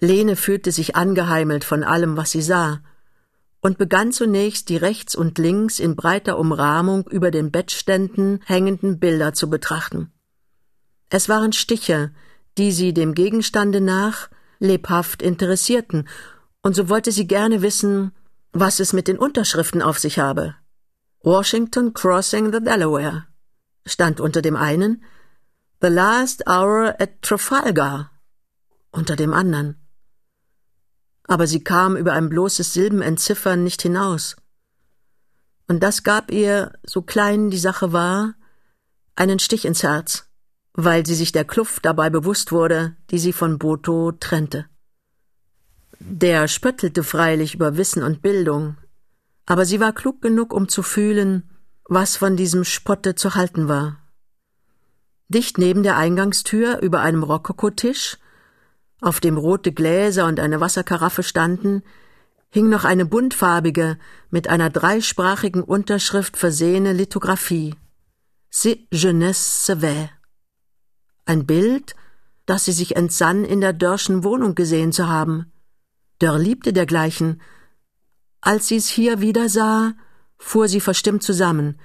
[0.00, 2.80] Lene fühlte sich angeheimelt von allem, was sie sah,
[3.60, 9.32] und begann zunächst die rechts und links in breiter Umrahmung über den Bettständen hängenden Bilder
[9.32, 10.12] zu betrachten.
[11.10, 12.12] Es waren Stiche,
[12.58, 14.28] die sie dem Gegenstande nach
[14.60, 16.08] lebhaft interessierten,
[16.62, 18.12] und so wollte sie gerne wissen,
[18.52, 20.54] was es mit den Unterschriften auf sich habe.
[21.22, 23.26] Washington Crossing the Delaware
[23.86, 25.02] stand unter dem einen,
[25.80, 28.10] The Last Hour at Trafalgar
[28.90, 29.76] unter dem anderen.
[31.28, 34.34] Aber sie kam über ein bloßes Silbenentziffern nicht hinaus.
[35.68, 38.34] Und das gab ihr, so klein die Sache war,
[39.14, 40.24] einen Stich ins Herz,
[40.72, 44.66] weil sie sich der Kluft dabei bewusst wurde, die sie von Boto trennte.
[46.00, 48.76] Der spöttelte freilich über Wissen und Bildung,
[49.44, 51.50] aber sie war klug genug, um zu fühlen,
[51.84, 53.98] was von diesem Spotte zu halten war.
[55.28, 58.18] Dicht neben der Eingangstür über einem Rokokotisch,
[59.00, 61.82] auf dem rote Gläser und eine Wasserkaraffe standen,
[62.50, 63.98] hing noch eine buntfarbige,
[64.30, 67.74] mit einer dreisprachigen Unterschrift versehene Lithografie.
[68.52, 70.08] C'est jeunesse sevère.
[71.26, 71.94] Ein Bild,
[72.46, 75.52] das sie sich entsann, in der Dörrschen Wohnung gesehen zu haben.
[76.18, 77.42] Dörr liebte dergleichen.
[78.40, 79.92] Als sie es hier wieder sah,
[80.38, 81.78] fuhr sie verstimmt zusammen,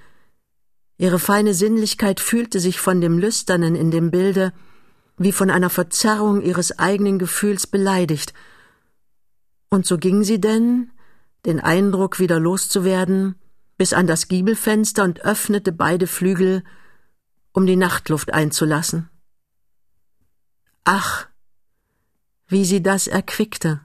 [0.97, 4.53] Ihre feine Sinnlichkeit fühlte sich von dem Lüsternen in dem Bilde
[5.23, 8.33] wie von einer Verzerrung ihres eigenen Gefühls beleidigt.
[9.69, 10.91] Und so ging sie denn,
[11.45, 13.35] den Eindruck wieder loszuwerden,
[13.77, 16.63] bis an das Giebelfenster und öffnete beide Flügel,
[17.51, 19.09] um die Nachtluft einzulassen.
[20.83, 21.27] Ach,
[22.47, 23.81] wie sie das erquickte.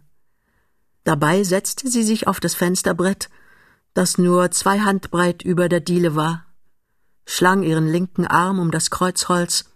[1.04, 3.30] Dabei setzte sie sich auf das Fensterbrett,
[3.94, 6.44] das nur zwei Handbreit über der Diele war
[7.28, 9.66] schlang ihren linken Arm um das Kreuzholz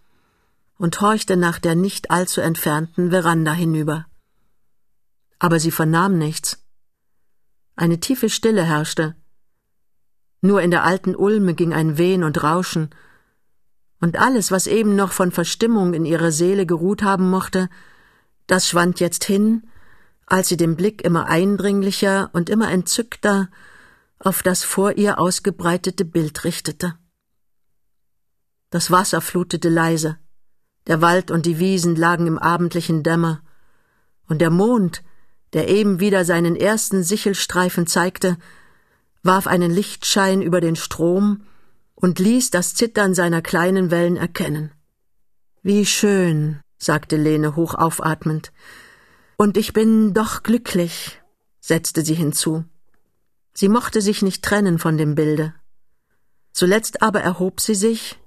[0.83, 4.07] und horchte nach der nicht allzu entfernten Veranda hinüber.
[5.39, 6.67] Aber sie vernahm nichts.
[7.77, 9.15] Eine tiefe Stille herrschte.
[10.41, 12.91] Nur in der alten Ulme ging ein Wehen und Rauschen,
[14.01, 17.69] und alles, was eben noch von Verstimmung in ihrer Seele geruht haben mochte,
[18.49, 19.69] das schwand jetzt hin,
[20.27, 23.49] als sie den Blick immer eindringlicher und immer entzückter
[24.19, 26.99] auf das vor ihr ausgebreitete Bild richtete.
[28.71, 30.19] Das Wasser flutete leise,
[30.87, 33.43] der Wald und die Wiesen lagen im abendlichen Dämmer,
[34.29, 35.03] und der Mond,
[35.53, 38.39] der eben wieder seinen ersten Sichelstreifen zeigte,
[39.23, 41.43] warf einen Lichtschein über den Strom
[41.95, 44.73] und ließ das Zittern seiner kleinen Wellen erkennen.
[45.63, 48.53] Wie schön, sagte Lene hoch aufatmend.
[49.37, 51.21] Und ich bin doch glücklich,
[51.61, 52.65] setzte sie hinzu.
[53.55, 55.55] Sie mochte sich nicht trennen von dem Bilde.
[56.53, 58.19] Zuletzt aber erhob sie sich,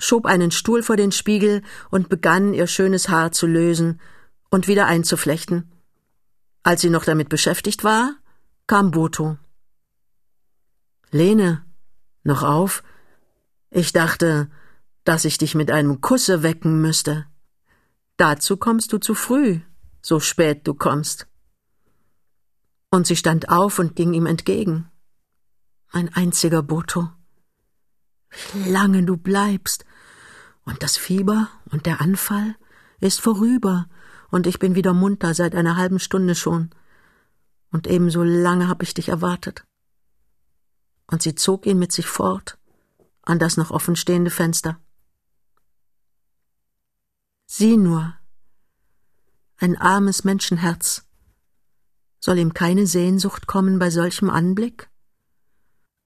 [0.00, 4.00] schob einen Stuhl vor den Spiegel und begann, ihr schönes Haar zu lösen
[4.50, 5.70] und wieder einzuflechten.
[6.62, 8.14] Als sie noch damit beschäftigt war,
[8.66, 9.38] kam Boto.
[11.10, 11.64] Lene,
[12.22, 12.82] noch auf?
[13.70, 14.50] Ich dachte,
[15.04, 17.26] dass ich dich mit einem Kusse wecken müsste.
[18.16, 19.60] Dazu kommst du zu früh,
[20.02, 21.26] so spät du kommst.
[22.90, 24.90] Und sie stand auf und ging ihm entgegen.
[25.92, 27.08] Mein einziger Boto.
[28.52, 29.84] Wie lange du bleibst,
[30.70, 32.56] und das Fieber und der Anfall
[33.00, 33.88] ist vorüber,
[34.30, 36.70] und ich bin wieder munter seit einer halben Stunde schon.
[37.72, 39.64] Und ebenso lange hab ich dich erwartet.
[41.08, 42.56] Und sie zog ihn mit sich fort
[43.22, 44.78] an das noch offenstehende Fenster.
[47.46, 48.14] Sieh nur,
[49.56, 51.04] ein armes Menschenherz.
[52.20, 54.88] Soll ihm keine Sehnsucht kommen bei solchem Anblick?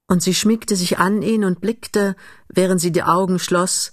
[0.07, 2.17] Und sie schmiegte sich an ihn und blickte,
[2.49, 3.93] während sie die Augen schloss,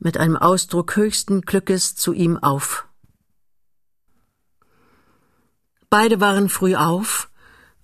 [0.00, 2.86] mit einem Ausdruck höchsten Glückes zu ihm auf.
[5.90, 7.30] Beide waren früh auf,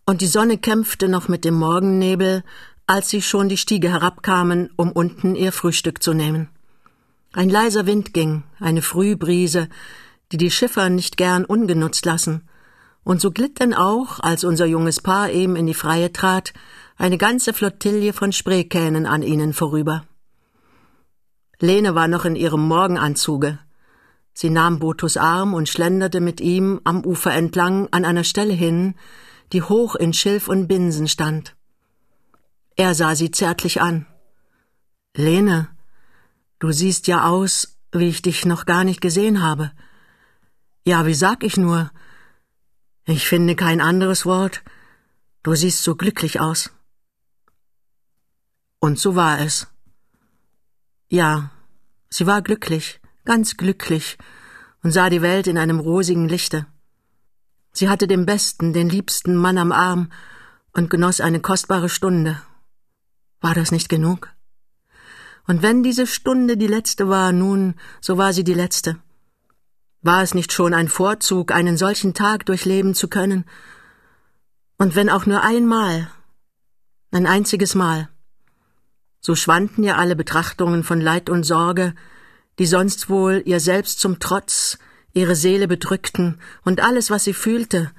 [0.06, 2.44] und die Sonne kämpfte noch mit dem Morgennebel,
[2.86, 6.48] als sie schon die Stiege herabkamen, um unten ihr Frühstück zu nehmen.
[7.32, 9.68] Ein leiser Wind ging, eine Frühbrise,
[10.32, 12.48] die die Schiffer nicht gern ungenutzt lassen,
[13.02, 16.52] und so glitt denn auch, als unser junges Paar eben in die Freie trat,
[16.96, 20.04] eine ganze Flottille von Spreekähnen an ihnen vorüber.
[21.60, 23.58] Lene war noch in ihrem Morgenanzuge.
[24.34, 28.94] Sie nahm Botus Arm und schlenderte mit ihm am Ufer entlang an einer Stelle hin,
[29.52, 31.56] die hoch in Schilf und Binsen stand.
[32.76, 34.06] Er sah sie zärtlich an.
[35.16, 35.68] Lene,
[36.58, 39.72] du siehst ja aus, wie ich dich noch gar nicht gesehen habe.
[40.84, 41.90] Ja, wie sag ich nur?
[43.06, 44.62] Ich finde kein anderes Wort.
[45.42, 46.70] Du siehst so glücklich aus.
[48.78, 49.68] Und so war es.
[51.08, 51.50] Ja,
[52.10, 54.18] sie war glücklich, ganz glücklich
[54.82, 56.66] und sah die Welt in einem rosigen Lichte.
[57.72, 60.10] Sie hatte den besten, den liebsten Mann am Arm
[60.72, 62.42] und genoss eine kostbare Stunde.
[63.40, 64.30] War das nicht genug?
[65.46, 68.98] Und wenn diese Stunde die letzte war, nun, so war sie die letzte.
[70.02, 73.44] War es nicht schon ein Vorzug, einen solchen Tag durchleben zu können?
[74.76, 76.10] Und wenn auch nur einmal,
[77.12, 78.08] ein einziges Mal.
[79.26, 81.96] So schwanden ihr alle Betrachtungen von Leid und Sorge,
[82.60, 84.78] die sonst wohl ihr selbst zum Trotz
[85.14, 87.90] ihre Seele bedrückten, und alles, was sie fühlte,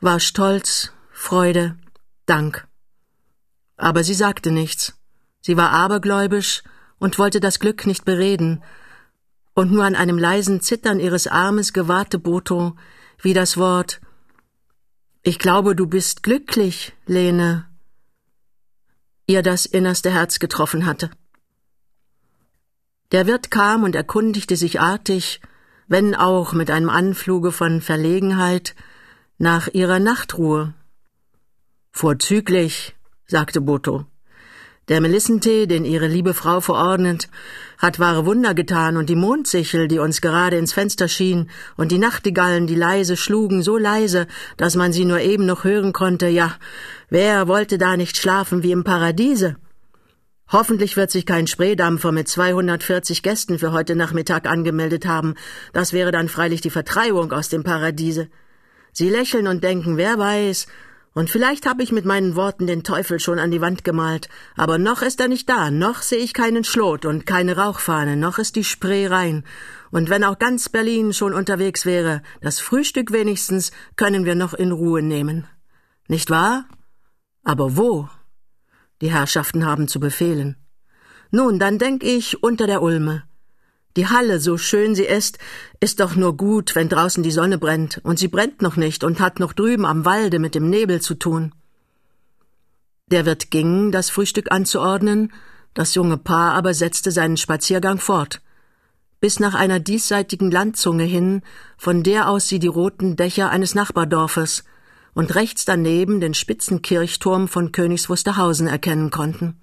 [0.00, 1.76] war Stolz, Freude,
[2.26, 2.68] Dank.
[3.76, 4.94] Aber sie sagte nichts.
[5.40, 6.62] Sie war abergläubisch
[7.00, 8.62] und wollte das Glück nicht bereden,
[9.54, 12.76] und nur an einem leisen Zittern ihres Armes gewahrte Boto,
[13.20, 14.00] wie das Wort
[15.24, 17.67] Ich glaube, du bist glücklich, Lene,
[19.28, 21.10] ihr das innerste Herz getroffen hatte.
[23.12, 25.40] Der Wirt kam und erkundigte sich artig,
[25.86, 28.74] wenn auch mit einem Anfluge von Verlegenheit,
[29.38, 30.74] nach ihrer Nachtruhe.
[31.92, 32.96] Vorzüglich,
[33.26, 34.04] sagte Botho.
[34.88, 37.28] Der Melissentee, den ihre liebe Frau verordnet,
[37.76, 41.98] hat wahre Wunder getan, und die Mondsichel, die uns gerade ins Fenster schien, und die
[41.98, 44.26] Nachtigallen, die leise schlugen, so leise,
[44.56, 46.56] dass man sie nur eben noch hören konnte, ja,
[47.08, 49.56] wer wollte da nicht schlafen wie im Paradiese?
[50.50, 55.34] Hoffentlich wird sich kein Spreedampfer mit 240 Gästen für heute Nachmittag angemeldet haben.
[55.72, 58.28] Das wäre dann freilich die Vertreibung aus dem Paradiese.
[58.92, 60.66] Sie lächeln und denken, wer weiß,
[61.18, 64.78] und vielleicht habe ich mit meinen Worten den Teufel schon an die Wand gemalt, aber
[64.78, 68.54] noch ist er nicht da, noch sehe ich keinen Schlot und keine Rauchfahne, noch ist
[68.54, 69.44] die Spree rein.
[69.90, 74.70] Und wenn auch ganz Berlin schon unterwegs wäre, das Frühstück wenigstens können wir noch in
[74.70, 75.48] Ruhe nehmen.
[76.06, 76.66] Nicht wahr?
[77.44, 78.08] Aber wo?
[79.00, 80.56] Die Herrschaften haben zu befehlen.
[81.30, 83.24] Nun, dann denk ich unter der Ulme.
[83.96, 85.38] Die Halle, so schön sie ist,
[85.80, 89.20] ist doch nur gut, wenn draußen die Sonne brennt, und sie brennt noch nicht und
[89.20, 91.52] hat noch drüben am Walde mit dem Nebel zu tun.
[93.10, 95.32] Der Wirt ging, das Frühstück anzuordnen,
[95.74, 98.42] das junge Paar aber setzte seinen Spaziergang fort,
[99.20, 101.42] bis nach einer diesseitigen Landzunge hin,
[101.76, 104.64] von der aus sie die roten Dächer eines Nachbardorfes
[105.18, 109.56] und rechts daneben den spitzen Kirchturm von Königs Wusterhausen erkennen konnten.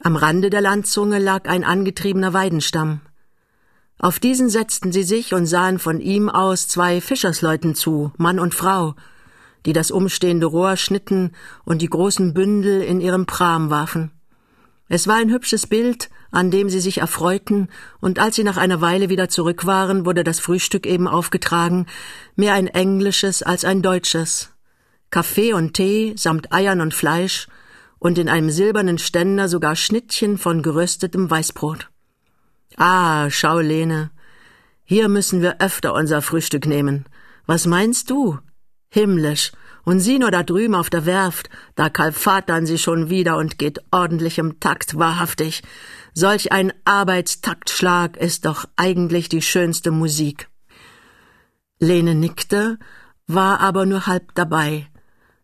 [0.00, 3.00] Am Rande der Landzunge lag ein angetriebener Weidenstamm.
[3.98, 8.54] Auf diesen setzten sie sich und sahen von ihm aus zwei Fischersleuten zu, Mann und
[8.54, 8.94] Frau,
[9.66, 11.32] die das umstehende Rohr schnitten
[11.64, 14.12] und die großen Bündel in ihrem Pram warfen.
[14.88, 17.68] Es war ein hübsches Bild, an dem sie sich erfreuten,
[18.00, 21.86] und als sie nach einer Weile wieder zurück waren, wurde das Frühstück eben aufgetragen,
[22.36, 24.50] mehr ein englisches als ein deutsches.
[25.10, 27.48] Kaffee und Tee samt Eiern und Fleisch
[27.98, 31.88] und in einem silbernen Ständer sogar Schnittchen von geröstetem Weißbrot.
[32.76, 34.10] Ah, schau, Lene,
[34.84, 37.06] hier müssen wir öfter unser Frühstück nehmen.
[37.46, 38.38] Was meinst du?
[38.90, 39.52] Himmlisch.
[39.88, 43.78] Und sieh nur da drüben auf der Werft, da kalfatern sie schon wieder und geht
[43.90, 45.62] ordentlich im Takt, wahrhaftig.
[46.12, 50.48] Solch ein Arbeitstaktschlag ist doch eigentlich die schönste Musik.
[51.78, 52.78] Lene nickte,
[53.26, 54.86] war aber nur halb dabei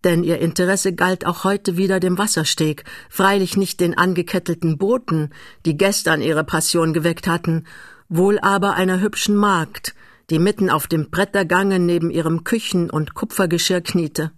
[0.05, 5.31] denn ihr Interesse galt auch heute wieder dem Wassersteg, freilich nicht den angekettelten Booten,
[5.65, 7.65] die gestern ihre Passion geweckt hatten,
[8.11, 9.95] wohl aber einer hübschen Magd,
[10.31, 14.33] die mitten auf dem Brettergange neben ihrem Küchen- und Kupfergeschirr kniete.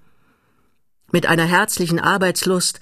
[1.12, 2.80] Mit einer herzlichen Arbeitslust,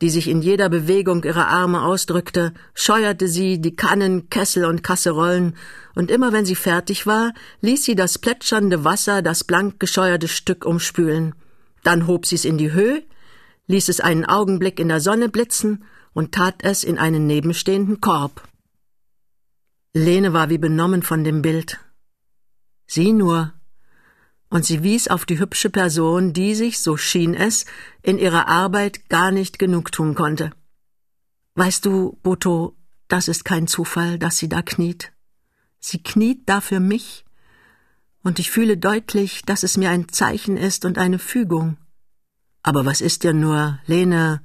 [0.00, 5.56] die sich in jeder Bewegung ihrer Arme ausdrückte, scheuerte sie die Kannen, Kessel und Kasserollen,
[5.94, 10.64] und immer wenn sie fertig war, ließ sie das plätschernde Wasser das blank gescheuerte Stück
[10.64, 11.34] umspülen.
[11.82, 13.04] Dann hob sie's in die Höhe,
[13.66, 18.42] ließ es einen Augenblick in der Sonne blitzen und tat es in einen nebenstehenden Korb.
[19.92, 21.78] Lene war wie benommen von dem Bild.
[22.86, 23.52] Sieh nur.
[24.48, 27.64] Und sie wies auf die hübsche Person, die sich, so schien es,
[28.02, 30.52] in ihrer Arbeit gar nicht genug tun konnte.
[31.54, 32.76] Weißt du, Boto,
[33.08, 35.12] das ist kein Zufall, dass sie da kniet.
[35.78, 37.24] Sie kniet da für mich
[38.24, 41.76] und ich fühle deutlich, dass es mir ein Zeichen ist und eine Fügung.
[42.62, 44.42] Aber was ist dir nur, Lene?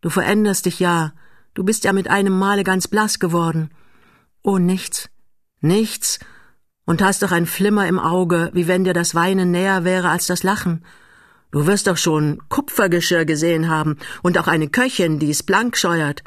[0.00, 1.14] Du veränderst dich ja,
[1.54, 3.70] du bist ja mit einem Male ganz blass geworden.
[4.42, 5.08] Oh, nichts,
[5.60, 6.18] nichts,
[6.84, 10.26] und hast doch ein Flimmer im Auge, wie wenn dir das Weinen näher wäre als
[10.26, 10.84] das Lachen.
[11.50, 16.22] Du wirst doch schon Kupfergeschirr gesehen haben und auch eine Köchin, die es blank scheuert.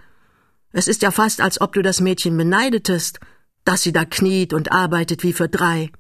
[0.72, 3.20] Es ist ja fast, als ob du das Mädchen beneidetest,
[3.64, 5.92] dass sie da kniet und arbeitet wie für drei.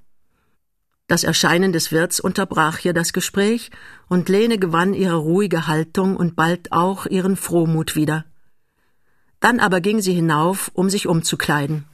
[1.07, 3.69] Das Erscheinen des Wirts unterbrach hier das Gespräch,
[4.07, 8.25] und Lene gewann ihre ruhige Haltung und bald auch ihren Frohmut wieder.
[9.39, 11.85] Dann aber ging sie hinauf, um sich umzukleiden.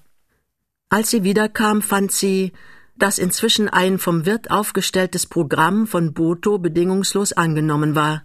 [0.93, 2.51] Als sie wiederkam, fand sie,
[2.98, 8.24] dass inzwischen ein vom Wirt aufgestelltes Programm von Boto bedingungslos angenommen war.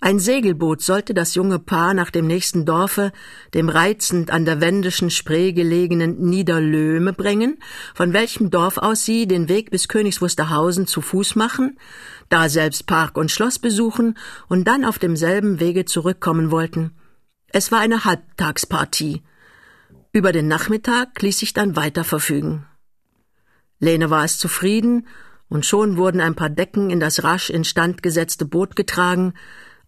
[0.00, 3.12] Ein Segelboot sollte das junge Paar nach dem nächsten Dorfe,
[3.52, 7.58] dem reizend an der wendischen Spree gelegenen Niederlöhme bringen,
[7.94, 11.78] von welchem Dorf aus sie den Weg bis Königs Wusterhausen zu Fuß machen,
[12.30, 14.16] da selbst Park und Schloss besuchen
[14.48, 16.92] und dann auf demselben Wege zurückkommen wollten.
[17.48, 19.22] Es war eine Halbtagspartie.
[20.14, 22.68] Über den Nachmittag ließ sich dann weiter verfügen.
[23.80, 25.08] Lene war es zufrieden,
[25.48, 29.34] und schon wurden ein paar Decken in das rasch instand gesetzte Boot getragen,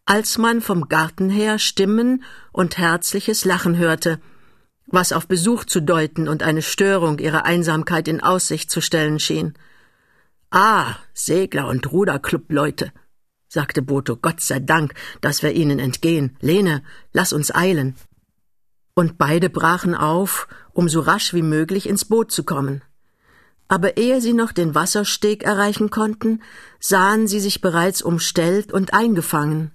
[0.04, 4.20] als man vom Garten her Stimmen und herzliches Lachen hörte,
[4.86, 9.54] was auf Besuch zu deuten und eine Störung ihrer Einsamkeit in Aussicht zu stellen schien.
[10.50, 12.92] Ah, Segler und Ruderclub-Leute,
[13.46, 16.36] sagte Boto, Gott sei Dank, dass wir ihnen entgehen.
[16.40, 17.94] Lene, lass uns eilen.
[18.96, 22.82] Und beide brachen auf, um so rasch wie möglich ins Boot zu kommen
[23.68, 26.42] aber ehe sie noch den Wassersteg erreichen konnten,
[26.78, 29.72] sahen sie sich bereits umstellt und eingefangen.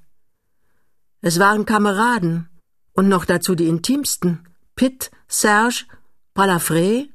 [1.21, 2.49] Es waren Kameraden,
[2.93, 5.85] und noch dazu die intimsten, Pitt, Serge,
[6.35, 7.09] Palafré,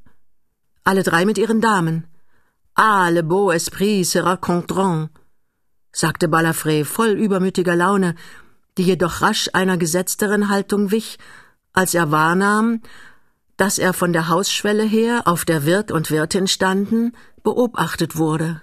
[0.84, 2.06] alle drei mit ihren Damen.
[2.74, 5.08] Ah, le beau esprit se rencontrant,
[5.92, 8.14] sagte Balafré voll übermütiger Laune,
[8.76, 11.18] die jedoch rasch einer gesetzteren Haltung wich,
[11.76, 12.80] als er wahrnahm,
[13.56, 18.62] dass er von der Hausschwelle her, auf der Wirt und Wirtin standen, beobachtet wurde.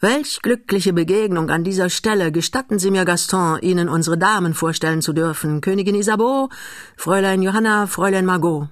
[0.00, 2.32] Welch glückliche Begegnung an dieser Stelle.
[2.32, 5.60] Gestatten Sie mir, Gaston, Ihnen unsere Damen vorstellen zu dürfen.
[5.60, 6.48] Königin Isabeau,
[6.96, 8.68] Fräulein Johanna, Fräulein Margot.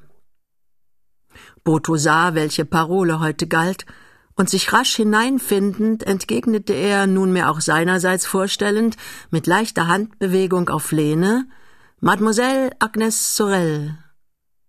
[1.65, 3.85] Boto sah, welche Parole heute galt,
[4.37, 8.97] und sich rasch hineinfindend entgegnete er, nunmehr auch seinerseits vorstellend,
[9.31, 11.47] mit leichter Handbewegung auf Lene,
[12.01, 13.99] Mademoiselle Agnes Sorel.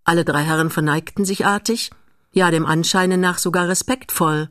[0.04, 1.92] Alle drei Herren verneigten sich artig,
[2.32, 4.50] ja dem Anscheine nach sogar respektvoll,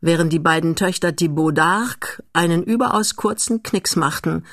[0.00, 4.44] während die beiden Töchter Thibaut d'Arc einen überaus kurzen Knicks machten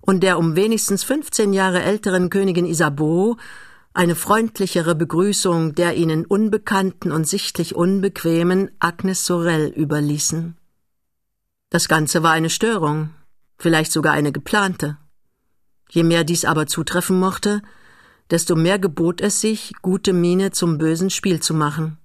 [0.00, 3.36] und der um wenigstens fünfzehn Jahre älteren Königin Isabeau
[3.92, 10.56] eine freundlichere Begrüßung der ihnen unbekannten und sichtlich unbequemen Agnes Sorel überließen.
[11.68, 13.10] Das Ganze war eine Störung,
[13.58, 14.98] vielleicht sogar eine geplante.
[15.88, 17.62] Je mehr dies aber zutreffen mochte,
[18.30, 21.98] desto mehr gebot es sich, gute Miene zum bösen Spiel zu machen.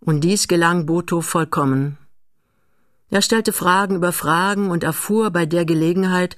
[0.00, 1.98] Und dies gelang Boto vollkommen.
[3.10, 6.36] Er stellte Fragen über Fragen und erfuhr bei der Gelegenheit,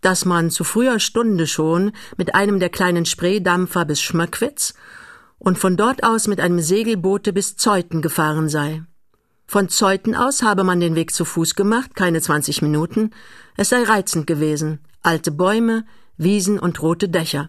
[0.00, 4.74] dass man zu früher Stunde schon mit einem der kleinen Spreedampfer bis Schmöckwitz
[5.38, 8.82] und von dort aus mit einem Segelboote bis Zeuthen gefahren sei.
[9.46, 13.10] Von Zeuthen aus habe man den Weg zu Fuß gemacht, keine zwanzig Minuten.
[13.56, 14.78] Es sei reizend gewesen.
[15.02, 15.84] Alte Bäume,
[16.22, 17.48] Wiesen und rote Dächer.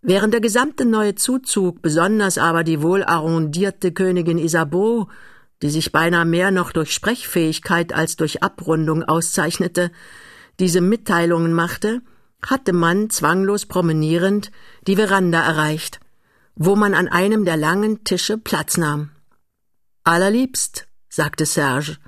[0.00, 5.08] Während der gesamte neue Zuzug, besonders aber die wohl arrondierte Königin Isabeau,
[5.60, 9.90] die sich beinahe mehr noch durch Sprechfähigkeit als durch Abrundung auszeichnete,
[10.58, 12.00] diese Mitteilungen machte,
[12.42, 14.50] hatte man, zwanglos promenierend,
[14.86, 16.00] die Veranda erreicht,
[16.54, 19.10] wo man an einem der langen Tische Platz nahm.
[20.04, 21.98] Allerliebst, sagte Serge,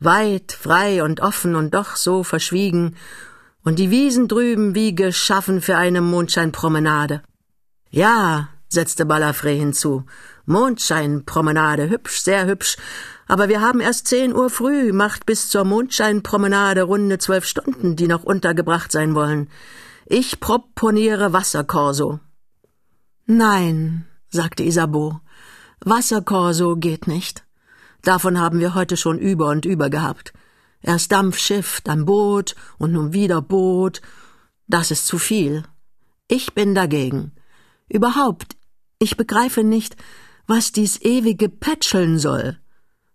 [0.00, 2.96] weit, frei und offen und doch so verschwiegen
[3.66, 7.20] und die Wiesen drüben wie geschaffen für eine Mondscheinpromenade.
[7.90, 10.04] Ja, setzte Balafré hinzu,
[10.44, 12.76] Mondscheinpromenade, hübsch, sehr hübsch,
[13.26, 18.06] aber wir haben erst zehn Uhr früh, macht bis zur Mondscheinpromenade runde zwölf Stunden, die
[18.06, 19.50] noch untergebracht sein wollen.
[20.06, 22.20] Ich proponiere Wasserkorso.
[23.26, 25.18] Nein, sagte Isabeau,
[25.80, 27.44] Wasserkorso geht nicht.
[28.02, 30.32] Davon haben wir heute schon über und über gehabt.
[30.82, 34.00] Erst Dampfschiff, dann Boot und nun wieder Boot.
[34.66, 35.64] Das ist zu viel.
[36.28, 37.32] Ich bin dagegen.
[37.88, 38.56] Überhaupt,
[38.98, 39.96] ich begreife nicht,
[40.46, 42.58] was dies ewige Pätscheln soll.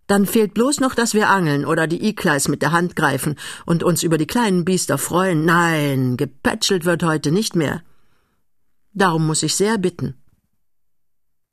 [0.07, 3.83] Dann fehlt bloß noch, dass wir angeln oder die Ikleis mit der Hand greifen und
[3.83, 5.45] uns über die kleinen Biester freuen.
[5.45, 7.81] Nein, gepätschelt wird heute nicht mehr.
[8.93, 10.20] Darum muss ich sehr bitten.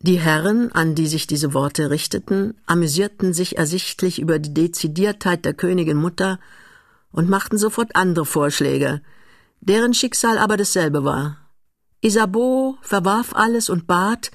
[0.00, 5.54] Die Herren, an die sich diese Worte richteten, amüsierten sich ersichtlich über die Dezidiertheit der
[5.54, 6.38] Königin Mutter
[7.10, 9.02] und machten sofort andere Vorschläge,
[9.60, 11.38] deren Schicksal aber dasselbe war.
[12.00, 14.30] Isabeau verwarf alles und bat,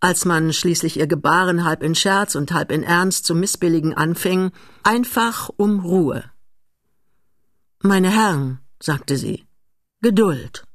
[0.00, 4.50] als man schließlich ihr Gebaren halb in Scherz und halb in Ernst zu missbilligen anfing,
[4.82, 6.24] einfach um Ruhe.
[7.80, 9.46] Meine Herren, sagte sie,
[10.00, 10.67] Geduld.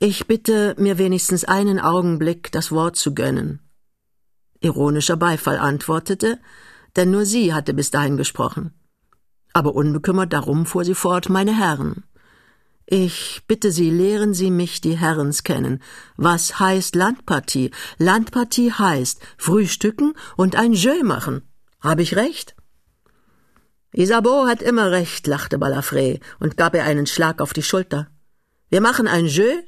[0.00, 3.60] Ich bitte, mir wenigstens einen Augenblick das Wort zu gönnen.
[4.60, 6.38] Ironischer Beifall antwortete,
[6.94, 8.72] denn nur sie hatte bis dahin gesprochen.
[9.52, 12.04] Aber unbekümmert darum fuhr sie fort, meine Herren.
[12.86, 15.82] Ich bitte Sie, lehren Sie mich die Herrens kennen.
[16.16, 17.70] Was heißt Landpartie?
[17.98, 21.42] Landpartie heißt frühstücken und ein Jeu machen.
[21.80, 22.56] Hab ich recht?
[23.92, 28.08] Isabeau hat immer recht, lachte Balafré und gab ihr einen Schlag auf die Schulter.
[28.70, 29.62] Wir machen ein Jeu.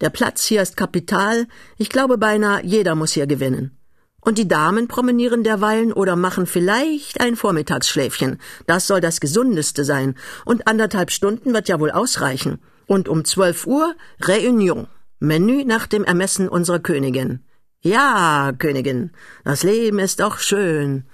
[0.00, 1.46] Der Platz hier ist kapital.
[1.78, 3.78] Ich glaube beinahe, jeder muss hier gewinnen.
[4.20, 8.40] Und die Damen promenieren derweilen oder machen vielleicht ein Vormittagsschläfchen.
[8.66, 10.16] Das soll das Gesundeste sein.
[10.44, 12.60] Und anderthalb Stunden wird ja wohl ausreichen.
[12.86, 14.86] Und um zwölf Uhr Réunion.
[15.18, 17.44] Menü nach dem Ermessen unserer Königin.
[17.80, 19.10] Ja, Königin,
[19.44, 21.04] das Leben ist doch schön.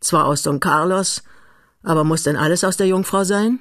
[0.00, 1.22] Zwar aus Don Carlos,
[1.82, 3.60] aber muss denn alles aus der Jungfrau sein?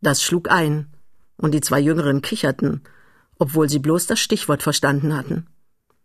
[0.00, 0.93] Das schlug ein,
[1.36, 2.82] und die zwei Jüngeren kicherten,
[3.38, 5.46] obwohl sie bloß das Stichwort verstanden hatten.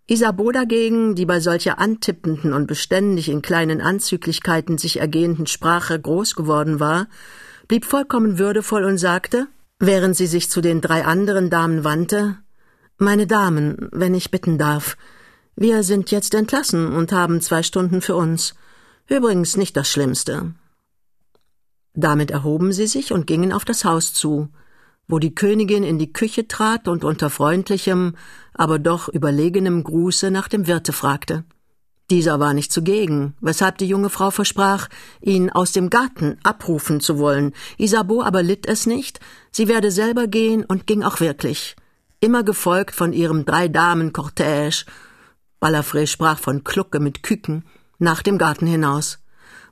[0.07, 6.35] Isabeau dagegen, die bei solcher antippenden und beständig in kleinen Anzüglichkeiten sich ergehenden Sprache groß
[6.35, 7.07] geworden war,
[7.67, 12.37] blieb vollkommen würdevoll und sagte, während sie sich zu den drei anderen Damen wandte,
[12.97, 14.97] Meine Damen, wenn ich bitten darf,
[15.55, 18.55] wir sind jetzt entlassen und haben zwei Stunden für uns.
[19.07, 20.53] Übrigens nicht das Schlimmste.
[21.93, 24.49] Damit erhoben sie sich und gingen auf das Haus zu,
[25.09, 28.15] wo die Königin in die Küche trat und unter freundlichem,
[28.53, 31.43] aber doch überlegenem Gruße nach dem Wirte fragte.
[32.11, 34.87] Dieser war nicht zugegen, weshalb die junge Frau versprach,
[35.21, 37.53] ihn aus dem Garten abrufen zu wollen.
[37.77, 39.19] Isabeau aber litt es nicht,
[39.51, 41.75] sie werde selber gehen und ging auch wirklich,
[42.19, 44.85] immer gefolgt von ihrem Drei-Damen-Cortège.
[45.59, 47.63] Balafré sprach von Klucke mit Küken,
[47.97, 49.19] nach dem Garten hinaus,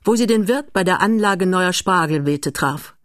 [0.04, 2.97] wo sie den Wirt bei der Anlage neuer Spargelbeete traf.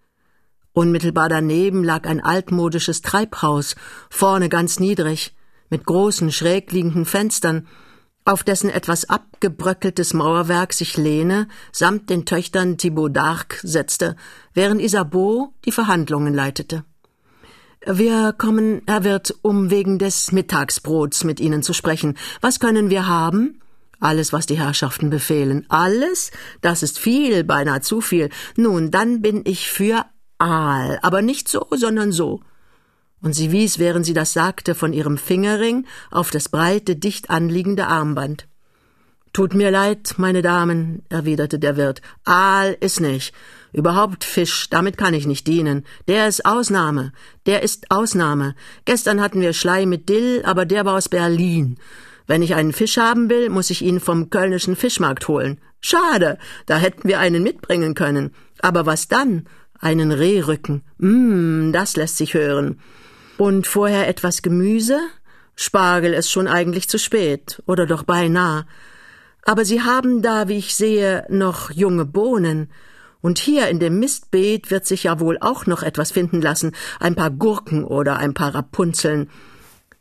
[0.74, 3.76] Unmittelbar daneben lag ein altmodisches Treibhaus,
[4.10, 5.36] vorne ganz niedrig,
[5.70, 7.68] mit großen schräg liegenden Fenstern,
[8.26, 14.16] auf dessen etwas abgebröckeltes Mauerwerk sich Lene samt den Töchtern Thibaut d'Arc setzte,
[14.54, 16.86] während Isabeau die Verhandlungen leitete.
[17.86, 22.18] Wir kommen, Herr Wirt, um wegen des Mittagsbrots mit Ihnen zu sprechen.
[22.40, 23.60] Was können wir haben?
[24.00, 25.66] Alles, was die Herrschaften befehlen.
[25.68, 26.32] Alles?
[26.62, 28.30] Das ist viel, beinahe zu viel.
[28.56, 30.06] Nun, dann bin ich für
[30.44, 32.42] Aal, aber nicht so, sondern so.
[33.22, 37.88] Und sie wies, während sie das sagte, von ihrem Fingerring auf das breite, dicht anliegende
[37.88, 38.46] Armband.
[39.32, 42.02] Tut mir leid, meine Damen, erwiderte der Wirt.
[42.26, 43.34] Aal ist nicht.
[43.72, 45.86] Überhaupt Fisch, damit kann ich nicht dienen.
[46.10, 47.14] Der ist Ausnahme.
[47.46, 48.54] Der ist Ausnahme.
[48.84, 51.78] Gestern hatten wir Schlei mit Dill, aber der war aus Berlin.
[52.28, 55.62] Wenn ich einen Fisch haben will, muss ich ihn vom kölnischen Fischmarkt holen.
[55.80, 58.36] Schade, da hätten wir einen mitbringen können.
[58.62, 59.48] Aber was dann?
[59.84, 60.84] Einen Rehrücken.
[60.98, 62.80] Mmm, das lässt sich hören.
[63.38, 65.00] Und vorher etwas Gemüse?
[65.56, 68.66] Spargel ist schon eigentlich zu spät, oder doch beinahe.
[69.46, 72.72] Aber Sie haben da, wie ich sehe, noch junge Bohnen.
[73.22, 77.16] Und hier in dem Mistbeet wird sich ja wohl auch noch etwas finden lassen, ein
[77.16, 79.30] paar Gurken oder ein paar Rapunzeln.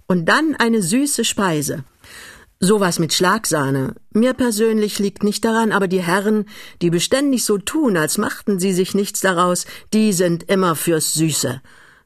[0.07, 1.85] Und dann eine süße Speise.
[2.65, 3.97] Sowas mit Schlagsahne.
[4.13, 6.45] Mir persönlich liegt nicht daran, aber die Herren,
[6.81, 11.61] die beständig so tun, als machten sie sich nichts daraus, die sind immer fürs Süße.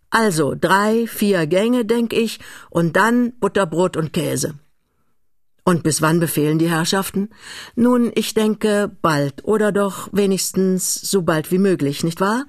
[0.09, 2.41] Also drei, vier Gänge, denk ich,
[2.71, 4.55] und dann Butterbrot und Käse.
[5.63, 7.29] Und bis wann befehlen die Herrschaften?
[7.75, 12.47] Nun, ich denke, bald, oder doch wenigstens so bald wie möglich, nicht wahr?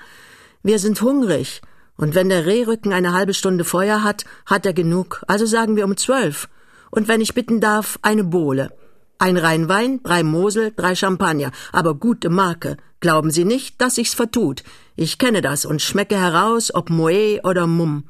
[0.63, 1.61] Wir sind hungrig,
[1.97, 5.83] und wenn der Rehrücken eine halbe Stunde Feuer hat, hat er genug, also sagen wir
[5.83, 6.47] um zwölf
[6.97, 8.73] und wenn ich bitten darf, eine Bohle.
[9.19, 12.75] Ein Rheinwein, drei Mosel, drei Champagner, aber gute Marke.
[13.01, 14.63] Glauben Sie nicht, dass sich's vertut.
[14.95, 18.05] Ich kenne das und schmecke heraus, ob Moe oder Mumm.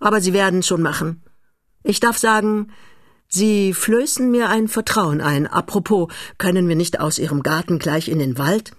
[0.00, 1.22] Aber Sie werden schon machen.
[1.84, 2.72] Ich darf sagen,
[3.28, 5.46] Sie flößen mir ein Vertrauen ein.
[5.46, 8.72] Apropos, können wir nicht aus Ihrem Garten gleich in den Wald?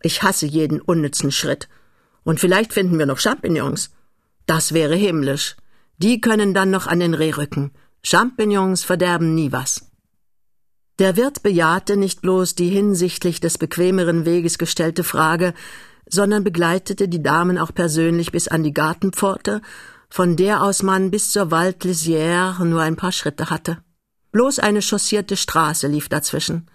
[0.00, 1.68] Ich hasse jeden unnützen Schritt.
[2.22, 3.90] Und vielleicht finden wir noch Champignons.
[4.46, 5.56] Das wäre himmlisch.
[5.98, 7.72] Die können dann noch an den Rehrücken.
[8.04, 9.86] Champignons verderben nie was.
[10.98, 15.54] Der Wirt bejahte nicht bloß die hinsichtlich des bequemeren Weges gestellte Frage,
[16.06, 19.62] sondern begleitete die Damen auch persönlich bis an die Gartenpforte,
[20.10, 23.78] von der aus man bis zur Waldlisière nur ein paar Schritte hatte.
[24.32, 26.68] Bloß eine chaussierte Straße lief dazwischen.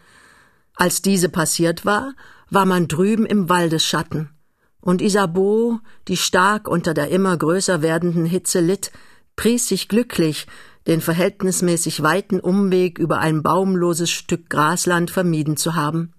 [0.75, 2.13] Als diese passiert war,
[2.49, 4.29] war man drüben im Waldesschatten,
[4.79, 8.91] und Isabeau, die stark unter der immer größer werdenden Hitze litt,
[9.35, 10.47] pries sich glücklich,
[10.87, 16.13] den verhältnismäßig weiten Umweg über ein baumloses Stück Grasland vermieden zu haben.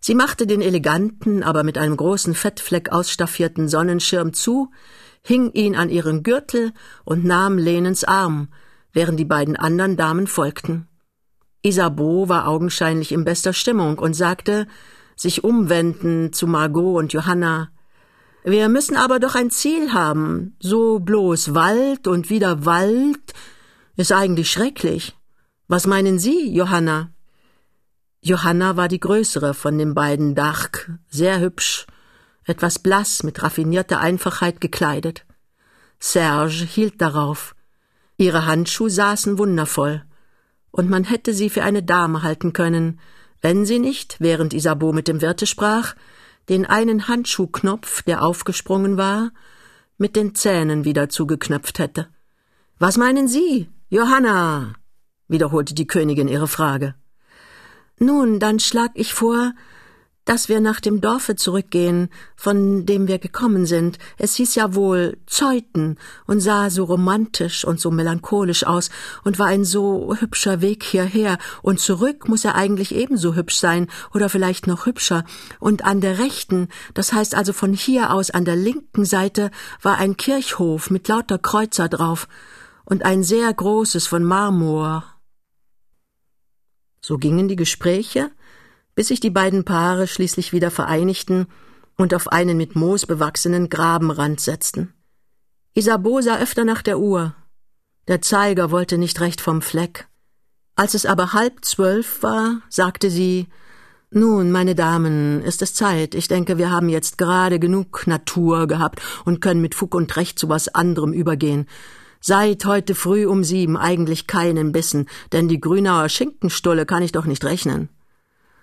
[0.00, 4.70] Sie machte den eleganten, aber mit einem großen Fettfleck ausstaffierten Sonnenschirm zu,
[5.22, 6.72] hing ihn an ihren Gürtel
[7.04, 8.48] und nahm Lenens Arm,
[8.92, 10.88] während die beiden anderen Damen folgten.
[11.62, 14.66] Isabeau war augenscheinlich in bester Stimmung und sagte,
[15.14, 17.70] sich umwendend zu Margot und Johanna,
[18.44, 20.56] Wir müssen aber doch ein Ziel haben.
[20.58, 23.32] So bloß Wald und wieder Wald
[23.96, 25.16] ist eigentlich schrecklich.
[25.68, 27.12] Was meinen Sie, Johanna?
[28.20, 30.70] Johanna war die größere von den beiden Dach,
[31.08, 31.86] sehr hübsch,
[32.44, 35.24] etwas blass, mit raffinierter Einfachheit gekleidet.
[35.98, 37.54] Serge hielt darauf.
[38.16, 40.04] Ihre Handschuhe saßen wundervoll,
[40.70, 43.00] und man hätte sie für eine Dame halten können,
[43.40, 45.94] wenn sie nicht, während Isabeau mit dem Wirte sprach,
[46.48, 49.30] den einen Handschuhknopf, der aufgesprungen war,
[49.98, 52.08] mit den Zähnen wieder zugeknöpft hätte.
[52.78, 54.72] Was meinen Sie, Johanna?
[55.28, 56.94] wiederholte die Königin ihre Frage.
[57.98, 59.52] Nun, dann schlag ich vor,
[60.24, 63.98] dass wir nach dem Dorfe zurückgehen, von dem wir gekommen sind.
[64.16, 68.88] Es hieß ja wohl Zeuthen und sah so romantisch und so melancholisch aus
[69.24, 73.88] und war ein so hübscher Weg hierher, und zurück muss er eigentlich ebenso hübsch sein
[74.14, 75.24] oder vielleicht noch hübscher.
[75.60, 79.50] Und an der rechten, das heißt also von hier aus an der linken Seite,
[79.82, 82.26] war ein Kirchhof mit lauter Kreuzer drauf
[82.84, 85.04] und ein sehr großes von Marmor.
[87.00, 88.30] So gingen die Gespräche,
[88.94, 91.46] bis sich die beiden Paare schließlich wieder vereinigten
[91.96, 94.92] und auf einen mit Moos bewachsenen Grabenrand setzten.
[95.74, 97.34] Isabeau sah öfter nach der Uhr.
[98.08, 100.08] Der Zeiger wollte nicht recht vom Fleck.
[100.74, 103.48] Als es aber halb zwölf war, sagte sie
[104.10, 106.14] Nun, meine Damen, ist es Zeit.
[106.14, 110.38] Ich denke, wir haben jetzt gerade genug Natur gehabt und können mit Fug und Recht
[110.38, 111.66] zu was anderem übergehen.
[112.24, 117.24] Seit heute früh um sieben eigentlich keinen Bissen, denn die Grünauer Schinkenstulle kann ich doch
[117.24, 117.88] nicht rechnen.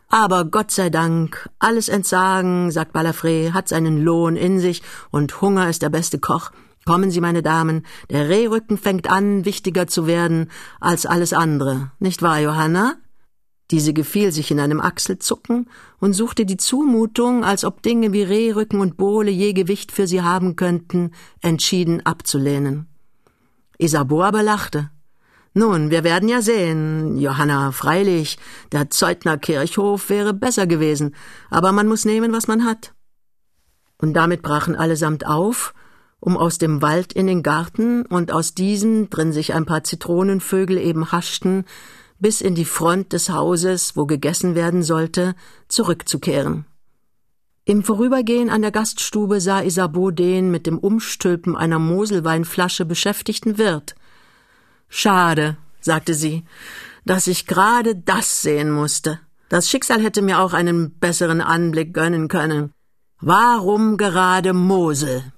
[0.07, 5.69] Aber Gott sei Dank, alles Entsagen, sagt Balafré, hat seinen Lohn in sich und Hunger
[5.69, 6.51] ist der beste Koch.
[6.85, 11.91] Kommen Sie, meine Damen, der Rehrücken fängt an, wichtiger zu werden als alles andere.
[11.99, 12.95] Nicht wahr, Johanna?
[13.71, 15.69] Diese gefiel sich in einem Achselzucken
[15.99, 20.21] und suchte die Zumutung, als ob Dinge wie Rehrücken und Bohle je Gewicht für sie
[20.21, 22.87] haben könnten, entschieden abzulehnen.
[23.79, 24.91] Isabeau aber lachte.
[25.53, 28.37] Nun, wir werden ja sehen, Johanna, freilich,
[28.71, 31.15] der Zeutner Kirchhof wäre besser gewesen,
[31.49, 32.93] aber man muss nehmen, was man hat.
[33.97, 35.73] Und damit brachen allesamt auf,
[36.19, 40.77] um aus dem Wald in den Garten und aus diesem, drin sich ein paar Zitronenvögel
[40.77, 41.65] eben haschten,
[42.19, 45.35] bis in die Front des Hauses, wo gegessen werden sollte,
[45.67, 46.65] zurückzukehren.
[47.69, 53.93] Im Vorübergehen an der Gaststube sah Isabeau den mit dem Umstülpen einer Moselweinflasche beschäftigten Wirt,
[54.88, 56.45] Schade, sagte sie,
[57.05, 59.19] dass ich gerade das sehen musste.
[59.49, 62.71] Das Schicksal hätte mir auch einen besseren Anblick gönnen können.
[63.21, 65.32] Warum gerade Mosel?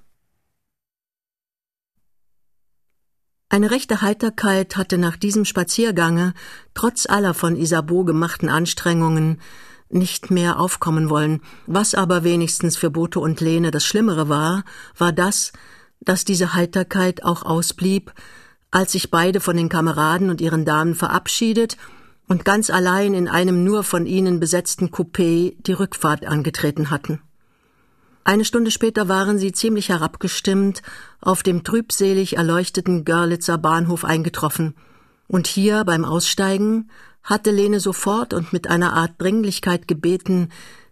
[3.49, 6.33] Eine rechte Heiterkeit hatte nach diesem Spaziergange,
[6.75, 9.41] trotz aller von Isabeau gemachten Anstrengungen,
[9.93, 11.41] nicht mehr aufkommen wollen.
[11.67, 14.63] Was aber wenigstens für Bote und Lene das Schlimmere war,
[14.97, 15.51] war das,
[15.99, 18.11] dass diese Heiterkeit auch ausblieb,
[18.71, 21.77] als sich beide von den Kameraden und ihren Damen verabschiedet
[22.27, 27.21] und ganz allein in einem nur von ihnen besetzten Coupé die Rückfahrt angetreten hatten.
[28.23, 30.81] Eine Stunde später waren sie ziemlich herabgestimmt
[31.19, 34.75] auf dem trübselig erleuchteten Görlitzer Bahnhof eingetroffen,
[35.31, 36.89] und hier beim Aussteigen
[37.23, 40.49] hatte Lene sofort und mit einer Art Dringlichkeit gebeten,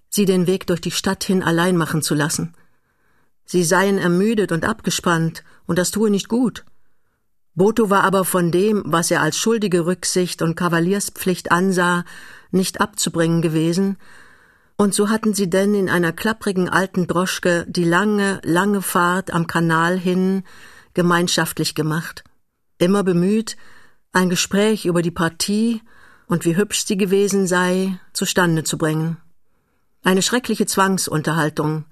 [0.10, 2.54] sie den Weg durch die Stadt hin allein machen zu lassen.
[3.46, 6.66] Sie seien ermüdet und abgespannt, und das tue nicht gut.
[7.56, 12.06] Boto war aber von dem, was er als schuldige Rücksicht und Kavalierspflicht ansah,
[12.52, 13.98] nicht abzubringen gewesen,
[14.78, 19.46] und so hatten sie denn in einer klapprigen alten Droschke die lange, lange Fahrt am
[19.46, 20.44] Kanal hin
[20.94, 22.24] gemeinschaftlich gemacht,
[22.78, 23.58] immer bemüht,
[24.14, 25.82] ein Gespräch über die Partie
[26.30, 29.18] und wie hübsch sie gewesen sei, zustande zu bringen.
[30.04, 31.86] Eine schreckliche Zwangsunterhaltung,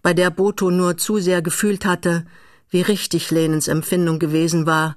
[0.00, 2.24] bei der Boto nur zu sehr gefühlt hatte,
[2.70, 4.96] wie richtig Lenens Empfindung gewesen war,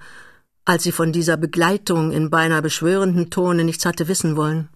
[0.64, 4.70] als sie von dieser Begleitung in beinahe beschwörenden Tone nichts hatte wissen wollen.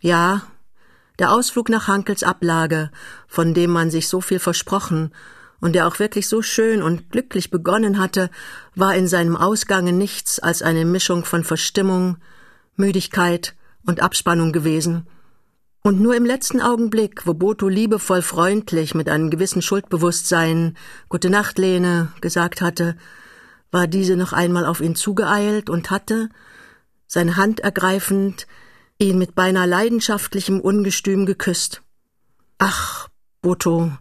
[0.00, 0.42] Ja,
[1.18, 2.90] der Ausflug nach Hankels Ablage,
[3.26, 5.12] von dem man sich so viel versprochen
[5.60, 8.30] und der auch wirklich so schön und glücklich begonnen hatte,
[8.74, 12.18] war in seinem Ausgange nichts als eine Mischung von Verstimmung,
[12.78, 15.06] Müdigkeit und Abspannung gewesen,
[15.82, 20.76] und nur im letzten Augenblick, wo Boto liebevoll freundlich mit einem gewissen Schuldbewusstsein
[21.08, 22.96] Gute Nacht, Lene gesagt hatte,
[23.70, 26.28] war diese noch einmal auf ihn zugeeilt und hatte,
[27.06, 28.46] seine Hand ergreifend,
[28.98, 31.82] ihn mit beinahe leidenschaftlichem Ungestüm geküsst.
[32.58, 33.08] Ach,
[33.40, 33.92] Boto,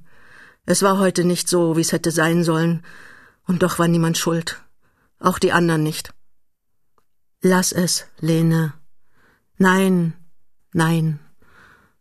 [0.65, 2.83] es war heute nicht so, wie es hätte sein sollen,
[3.45, 4.61] und doch war niemand schuld,
[5.19, 6.13] auch die anderen nicht.
[7.41, 8.73] Lass es, Lene.
[9.58, 10.13] Nein,
[10.73, 11.19] nein.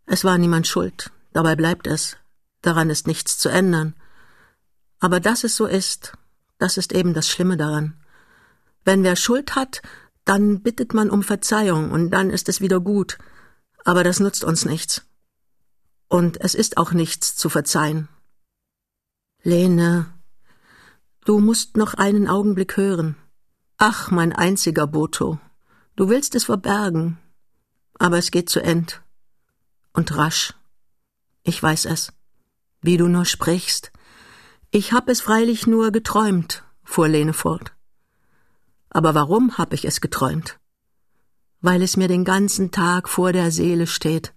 [0.05, 2.17] Es war niemand schuld, dabei bleibt es,
[2.61, 3.93] daran ist nichts zu ändern.
[4.99, 6.13] Aber dass es so ist,
[6.57, 8.01] das ist eben das Schlimme daran.
[8.83, 9.81] Wenn wer Schuld hat,
[10.25, 13.17] dann bittet man um Verzeihung und dann ist es wieder gut.
[13.85, 15.05] Aber das nutzt uns nichts.
[16.07, 18.07] Und es ist auch nichts zu verzeihen.
[19.43, 20.07] Lene,
[21.25, 23.15] du musst noch einen Augenblick hören.
[23.79, 25.37] Ach, mein einziger Boto,
[25.95, 27.19] du willst es verbergen,
[27.99, 29.03] aber es geht zu End.
[29.93, 30.55] Und rasch.
[31.43, 32.11] Ich weiß es.
[32.81, 33.91] Wie du nur sprichst.
[34.71, 37.73] Ich hab es freilich nur geträumt, fuhr Lene fort.
[38.89, 40.59] Aber warum hab ich es geträumt?
[41.61, 44.33] Weil es mir den ganzen Tag vor der Seele steht.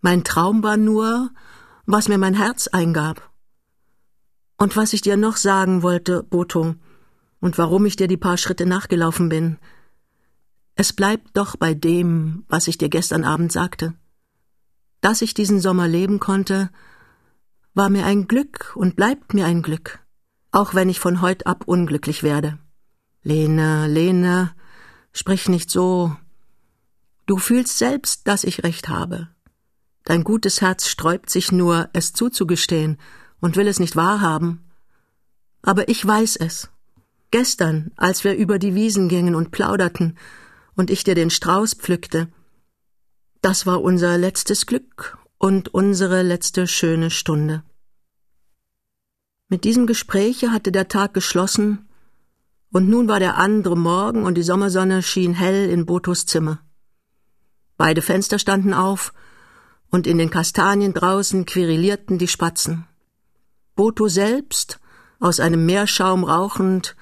[0.00, 1.30] Mein Traum war nur,
[1.84, 3.30] was mir mein Herz eingab.
[4.56, 6.76] Und was ich dir noch sagen wollte, Boto,
[7.40, 9.58] und warum ich dir die paar Schritte nachgelaufen bin.
[10.74, 13.94] Es bleibt doch bei dem, was ich dir gestern Abend sagte.
[15.00, 16.70] Dass ich diesen Sommer leben konnte,
[17.74, 20.00] war mir ein Glück und bleibt mir ein Glück,
[20.50, 22.58] auch wenn ich von heut ab unglücklich werde.
[23.22, 24.52] Lene, Lene,
[25.12, 26.16] sprich nicht so.
[27.26, 29.28] Du fühlst selbst, dass ich recht habe.
[30.04, 32.98] Dein gutes Herz sträubt sich nur, es zuzugestehen
[33.40, 34.64] und will es nicht wahrhaben.
[35.62, 36.70] Aber ich weiß es.
[37.30, 40.16] Gestern, als wir über die Wiesen gingen und plauderten
[40.74, 42.28] und ich dir den Strauß pflückte,
[43.42, 47.62] das war unser letztes Glück und unsere letzte schöne Stunde.
[49.48, 51.88] Mit diesem Gespräche hatte der Tag geschlossen,
[52.70, 56.60] und nun war der andere Morgen und die Sommersonne schien hell in Botos Zimmer.
[57.78, 59.14] Beide Fenster standen auf,
[59.90, 62.86] und in den Kastanien draußen querellierten die Spatzen.
[63.74, 64.80] Boto selbst,
[65.18, 66.94] aus einem Meerschaum rauchend,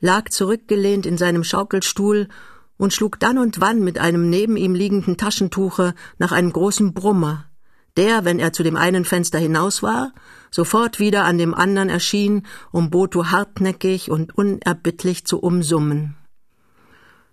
[0.00, 2.28] lag zurückgelehnt in seinem Schaukelstuhl
[2.76, 7.44] und schlug dann und wann mit einem neben ihm liegenden Taschentuche nach einem großen Brummer,
[7.96, 10.12] der, wenn er zu dem einen Fenster hinaus war,
[10.50, 16.16] sofort wieder an dem anderen erschien, um Boto hartnäckig und unerbittlich zu umsummen.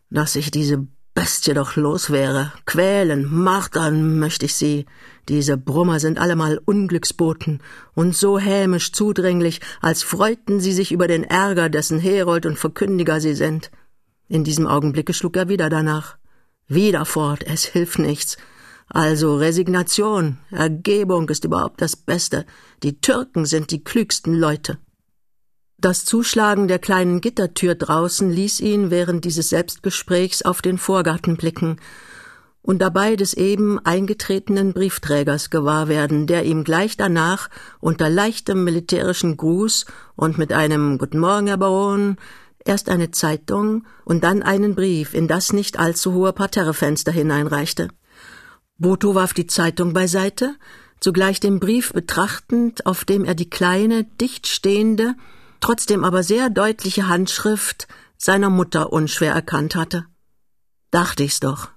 [0.10, 2.54] Dass ich diese Bestie doch los wäre.
[2.68, 4.86] Quälen, martern möchte ich sie.
[5.28, 7.64] Diese Brummer sind allemal Unglücksboten
[7.96, 13.20] und so hämisch zudringlich, als freuten sie sich über den Ärger, dessen Herold und Verkündiger
[13.20, 13.72] sie sind.
[14.28, 16.18] In diesem Augenblicke schlug er wieder danach.
[16.68, 18.38] Wieder fort, es hilft nichts.
[18.88, 22.46] Also Resignation, Ergebung ist überhaupt das Beste.
[22.84, 24.78] Die Türken sind die klügsten Leute.
[25.80, 31.80] Das Zuschlagen der kleinen Gittertür draußen ließ ihn während dieses Selbstgesprächs auf den Vorgarten blicken
[32.64, 39.38] und dabei des eben eingetretenen Briefträgers gewahr werden, der ihm gleich danach unter leichtem militärischen
[39.38, 39.86] Gruß
[40.16, 42.18] und mit einem Guten Morgen, Herr Baron,
[42.66, 47.90] erst eine Zeitung und dann einen Brief in das nicht allzu hohe Parterrefenster hineinreichte.
[48.80, 50.56] Boto warf die Zeitung beiseite,
[51.00, 55.14] zugleich den Brief betrachtend, auf dem er die kleine, dicht stehende,
[55.60, 60.06] trotzdem aber sehr deutliche Handschrift seiner Mutter unschwer erkannt hatte.
[60.92, 61.70] Dachte ich's doch.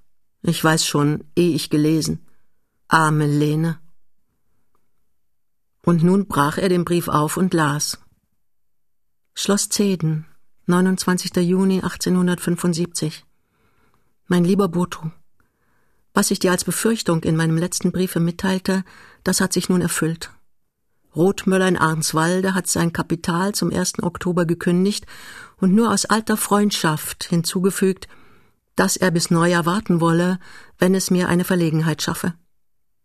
[0.42, 2.26] Ich weiß schon, eh ich gelesen.
[2.88, 3.78] Arme Lene.
[5.84, 7.98] Und nun brach er den Brief auf und las.
[9.34, 10.26] Schloss Zeden,
[10.66, 11.36] 29.
[11.36, 13.24] Juni 1875.
[14.26, 15.10] Mein lieber Boto,
[16.12, 18.84] was ich dir als Befürchtung in meinem letzten Briefe mitteilte,
[19.24, 20.30] das hat sich nun erfüllt.
[21.14, 24.02] Rothmüller in Arnswalde hat sein Kapital zum 1.
[24.02, 25.06] Oktober gekündigt
[25.56, 28.06] und nur aus alter Freundschaft hinzugefügt,
[28.76, 30.38] dass er bis Neujahr warten wolle,
[30.78, 32.34] wenn es mir eine Verlegenheit schaffe.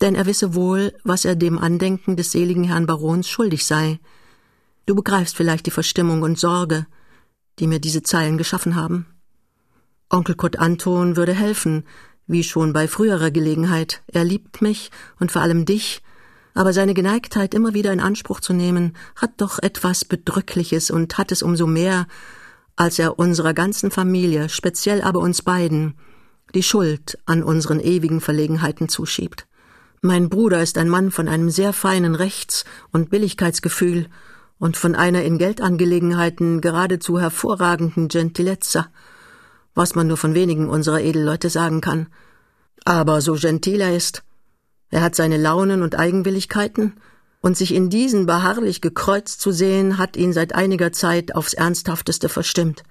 [0.01, 3.99] Denn er wisse wohl, was er dem Andenken des seligen Herrn Barons schuldig sei.
[4.85, 6.85] Du begreifst vielleicht die Verstimmung und Sorge,
[7.59, 9.07] die mir diese Zeilen geschaffen haben.
[10.09, 11.85] Onkel Kurt Anton würde helfen,
[12.27, 14.03] wie schon bei früherer Gelegenheit.
[14.07, 16.01] Er liebt mich und vor allem dich,
[16.55, 21.31] aber seine Geneigtheit immer wieder in Anspruch zu nehmen, hat doch etwas Bedrückliches und hat
[21.31, 22.07] es umso mehr,
[22.77, 25.95] als er unserer ganzen Familie, speziell aber uns beiden,
[26.55, 29.45] die Schuld an unseren ewigen Verlegenheiten zuschiebt.
[30.01, 34.07] Mein Bruder ist ein Mann von einem sehr feinen Rechts- und Billigkeitsgefühl
[34.57, 38.87] und von einer in Geldangelegenheiten geradezu hervorragenden Gentilezza,
[39.73, 42.07] was man nur von wenigen unserer Edelleute sagen kann.
[42.85, 44.23] Aber so gentil er ist,
[44.95, 46.93] er hat seine Launen und Eigenwilligkeiten,
[47.41, 52.29] und sich in diesen beharrlich gekreuzt zu sehen, hat ihn seit einiger Zeit aufs Ernsthafteste
[52.29, 52.84] verstimmt.